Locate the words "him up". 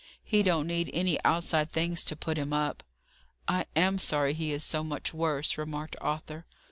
2.39-2.81